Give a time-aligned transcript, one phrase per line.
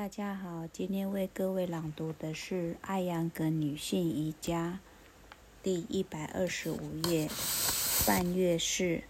[0.00, 4.80] 大家好，今天为各位朗读的是《艾扬格女性瑜伽》
[5.62, 7.28] 第一百二十五页。
[8.06, 9.04] 半月式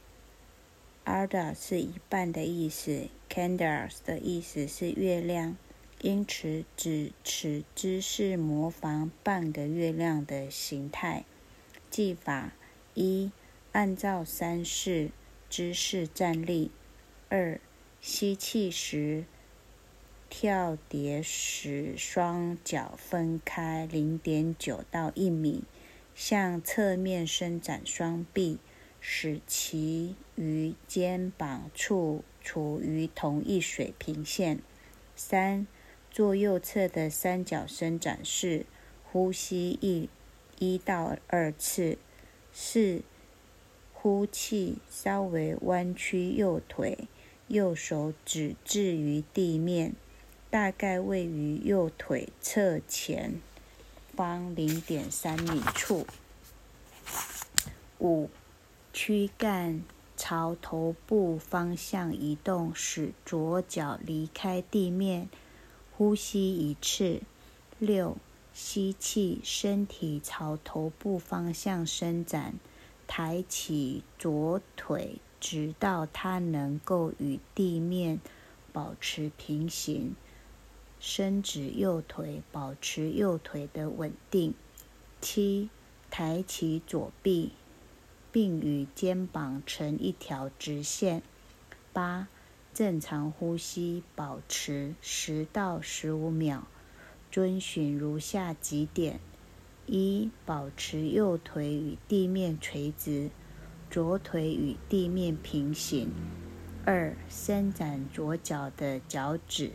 [1.04, 5.56] ，Arda 是一半的意思，Candas 的意思是月亮，
[6.00, 11.25] 因此指此姿势模仿半个月亮的形态。
[11.88, 12.50] 技法
[12.95, 13.30] 一，
[13.70, 15.12] 按照三式
[15.48, 16.72] 姿势站立。
[17.29, 17.61] 二，
[18.00, 19.25] 吸气时。
[20.31, 25.65] 跳蝶时，双脚分开零点九到一米，
[26.15, 28.59] 向侧面伸展双臂，
[29.01, 34.61] 使其与肩膀处处于同一水平线。
[35.16, 35.66] 三，
[36.11, 38.65] 做右侧的三角伸展式，
[39.05, 40.09] 呼吸一
[40.60, 41.99] 一到二次。
[42.52, 43.02] 四，
[43.93, 47.09] 呼气，稍微弯曲右腿，
[47.49, 49.95] 右手指置于地面。
[50.50, 53.40] 大概位于右腿侧前
[54.16, 56.09] 方零点三米处。
[58.01, 58.29] 五，
[58.92, 59.84] 躯干
[60.16, 65.28] 朝头部方向移动，使左脚离开地面，
[65.97, 67.22] 呼吸一次。
[67.78, 68.16] 六，
[68.53, 72.54] 吸气，身体朝头部方向伸展，
[73.06, 78.20] 抬起左腿，直到它能够与地面
[78.72, 80.16] 保持平行。
[81.00, 84.53] 伸直右腿，保持右腿的稳定。
[85.22, 85.70] 七，
[86.10, 87.53] 抬起左臂，
[88.31, 91.22] 并与肩膀成一条直线。
[91.94, 92.28] 八，
[92.75, 96.66] 正常呼吸，保持十到十五秒。
[97.31, 99.20] 遵循如下几点：
[99.87, 103.31] 一，保持右腿与地面垂直，
[103.91, 106.10] 左腿与地面平行。
[106.84, 109.72] 二，伸展左脚的脚趾。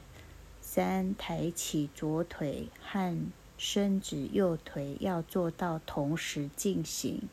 [0.76, 7.30] 三，抬起左腿和伸直右腿要做到同时进行。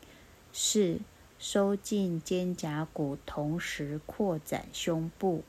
[0.53, 1.01] 四，
[1.37, 5.43] 收进肩胛骨，同时扩展胸部。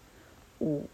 [0.58, 0.88] 五，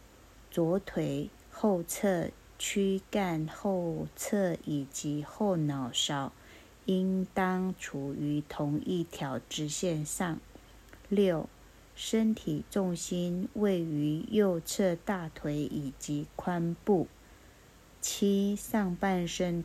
[0.50, 6.32] 左腿后侧躯干后侧以及后脑勺
[6.84, 10.38] 应当处于同一条直线上。
[11.08, 11.48] 六。
[12.03, 17.06] 身体重心位于右侧大腿以及髋部。
[18.00, 19.62] 七，上半身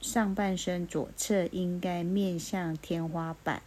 [0.00, 3.62] 上半身左侧应该面向天花板。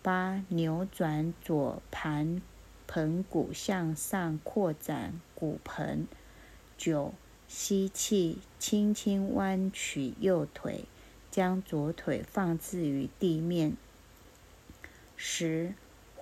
[0.00, 2.40] 八，扭转左盘
[2.86, 6.06] 盆骨向上扩展骨盆。
[6.78, 7.12] 九，
[7.48, 10.84] 吸气，轻轻弯曲右腿，
[11.32, 13.76] 将左腿放置于地面。
[15.16, 15.74] 十。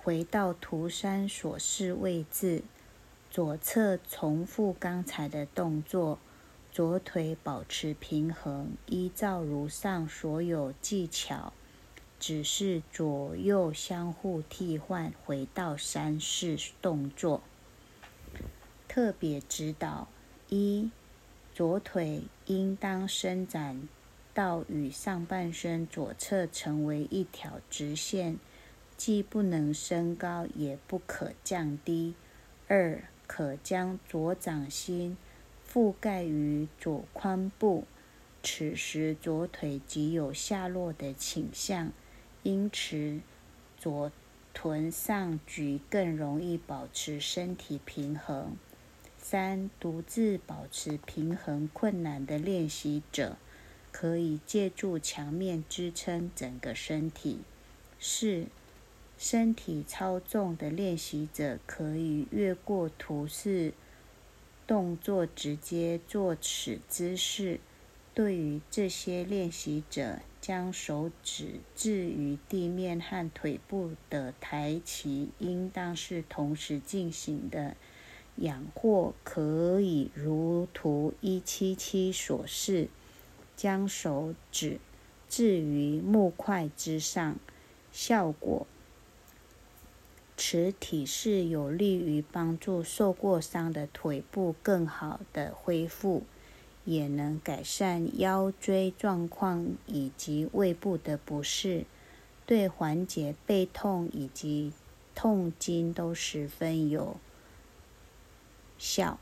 [0.09, 2.63] 回到图三所示位置，
[3.29, 6.17] 左侧重复刚才的动作，
[6.71, 11.53] 左腿保持平衡，依照如上所有技巧，
[12.19, 17.43] 只是左右相互替换，回到三式动作。
[18.87, 20.07] 特别指导：
[20.47, 20.89] 一，
[21.53, 23.87] 左腿应当伸展
[24.33, 28.39] 到与上半身左侧成为一条直线。
[28.99, 32.15] 既不能升高，也不可降低。
[32.67, 35.15] 二，可将左掌心
[35.65, 37.85] 覆盖于左髋部，
[38.43, 41.93] 此时左腿即有下落的倾向，
[42.43, 43.21] 因此
[43.77, 44.11] 左
[44.53, 48.57] 臀上举更容易保持身体平衡。
[49.17, 53.37] 三，独自保持平衡困难的练习者，
[53.93, 57.39] 可以借助墙面支撑整个身体。
[57.97, 58.47] 四。
[59.19, 63.73] 身体超重的练习者可以越过图示
[64.65, 67.59] 动作，直接做此姿势。
[68.13, 77.75] 对于这些练习者，将手指置于地面和腿部的抬起应当是同时进行的。
[78.37, 82.87] 仰或可以如图一七七所示，
[83.57, 84.79] 将手指
[85.27, 87.37] 置于木块之上，
[87.91, 88.65] 效果。
[90.41, 96.23] 此体式有利于帮助受过伤的腿部更好的恢复，
[96.85, 101.83] 也能改善腰椎状况以及胃部的不适，
[102.45, 104.71] 对缓解背痛以及
[105.13, 107.17] 痛经都十分有
[108.77, 109.19] 效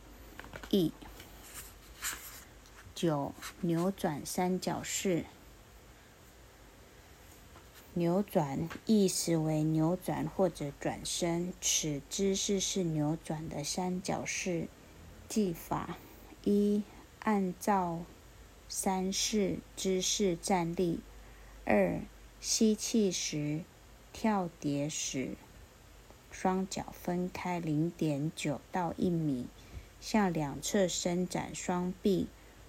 [0.70, 0.92] 益。
[2.94, 5.26] 九，扭转三角式。
[7.98, 14.68] 扭转意思为扭转或者转身，此姿势是扭转的三角式
[15.28, 15.98] 技法。
[16.44, 16.84] 一，
[17.22, 18.04] 按照
[18.70, 21.00] 三式姿势站立。
[21.66, 22.00] 二、
[22.40, 23.62] 吸气时
[24.14, 25.32] 跳蝶时，
[26.30, 29.48] 双脚分开零点九到一米，
[30.00, 32.28] 向两侧伸展双臂，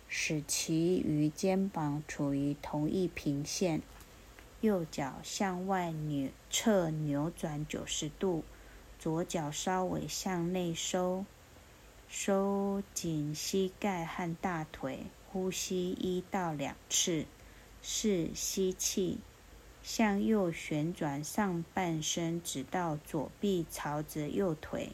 [0.08, 3.82] 使其与肩膀处于同一平线。
[4.60, 8.44] 右脚向外扭侧扭转九十度，
[8.98, 11.24] 左脚稍微向内收，
[12.08, 17.26] 收紧膝盖和大腿，呼吸一到两次。
[17.82, 19.18] 四、吸气。
[19.80, 24.90] 向右旋转上半身，直到左臂朝着右腿。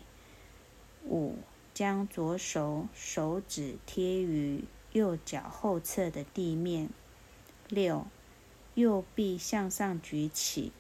[1.05, 1.39] 五，
[1.73, 4.63] 将左手手指贴于
[4.93, 6.91] 右脚后侧的地面。
[7.69, 8.07] 六，
[8.75, 10.73] 右臂向上举起，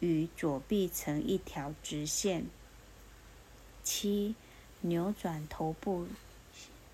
[0.00, 2.46] 与左臂成一条直线。
[3.82, 4.34] 七，
[4.80, 6.06] 扭转头部，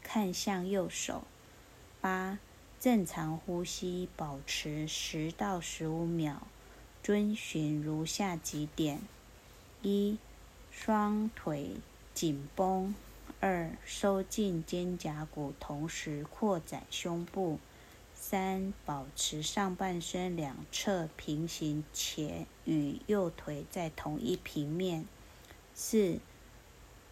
[0.03, 1.23] 看向右手。
[2.01, 2.39] 八。
[2.79, 6.47] 正常呼吸，保持十到十五秒，
[7.03, 9.01] 遵循如下几点：
[9.83, 10.19] 一、
[10.71, 11.79] 双腿
[12.15, 12.95] 紧绷；
[13.41, 17.59] 二、收进肩胛骨，同时扩展胸部；
[18.29, 25.05] 三、保持上半身两侧平行且与右腿在同一平面；
[25.77, 26.19] 四、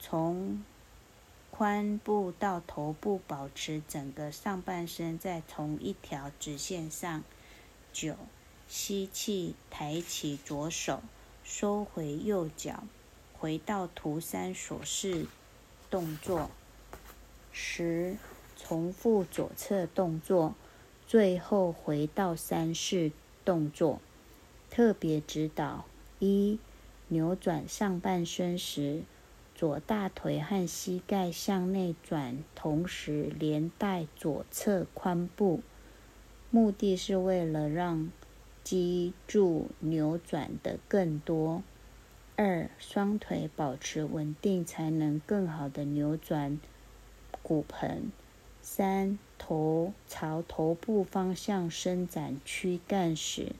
[0.00, 0.64] 从
[1.56, 7.22] 髋部到头部，保持整个上半身在同一条直线上。
[7.92, 8.16] 九，
[8.66, 11.00] 吸气，抬起左手，
[11.44, 12.82] 收回右脚，
[13.38, 15.28] 回到图三所示
[15.88, 16.50] 动作。
[17.52, 18.16] 十，
[18.56, 20.56] 重复左侧动作，
[21.06, 23.12] 最后回到三式
[23.44, 24.00] 动作。
[24.70, 25.84] 特别指导：
[26.18, 26.58] 一，
[27.08, 29.02] 扭转上半身时。
[29.56, 35.62] 左大腿和膝盖向内转，同时连带左侧髋部，
[36.50, 38.10] 目的是为了让
[38.64, 41.62] 脊柱扭转的更多。
[42.34, 46.58] 二，双腿保持稳定，才能更好的扭转
[47.40, 48.10] 骨盆。
[48.60, 53.52] 三，头朝头部方向伸展躯干时，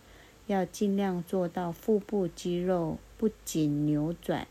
[0.46, 4.46] 要尽量做到腹部肌肉不仅扭转。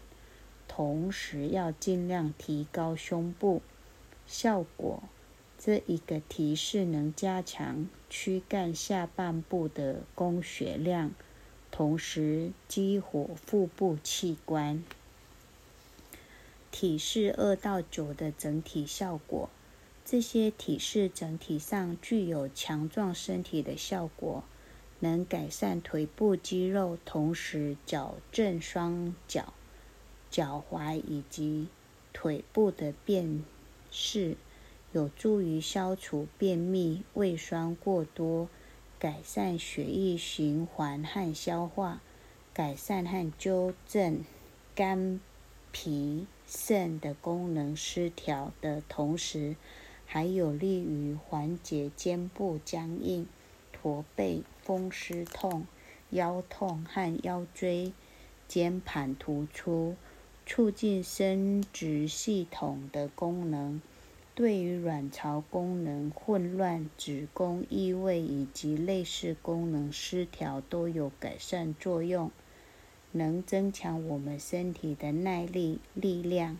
[0.67, 3.61] 同时要尽量提高胸部
[4.25, 5.03] 效果。
[5.59, 11.11] 这一个提示能加强躯干下半部的供血量，
[11.71, 14.83] 同时激活腹部器官。
[16.71, 19.49] 体式二到九的整体效果，
[20.05, 24.43] 这些体式整体上具有强壮身体的效果，
[24.99, 29.53] 能改善腿部肌肉，同时矫正双脚。
[30.29, 31.67] 脚踝以及
[32.11, 33.43] 腿部的变
[33.91, 34.35] 势，
[34.91, 38.49] 有助于消除便秘、胃酸过多，
[38.99, 42.01] 改善血液循环和消化，
[42.53, 44.23] 改善和纠正
[44.75, 45.19] 肝、
[45.71, 49.55] 脾、肾的功能失调的同时，
[50.13, 53.25] 还有利于缓解肩部僵硬、
[53.71, 55.65] 驼背、风湿痛、
[56.11, 57.91] 腰痛和腰椎
[58.47, 59.95] 间盘突出。
[60.45, 63.81] 促进生殖系统的功能，
[64.35, 72.29] 对于卵巢功能混乱、子宫异位以及类似功能失调都有改善作用，
[73.13, 76.59] 能增强我们身体的耐力、力量、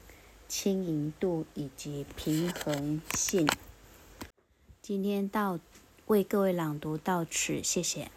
[0.56, 3.48] 轻盈度以及平衡性。
[4.84, 5.60] 今天到
[6.06, 8.12] 为各位朗读到此，谢谢。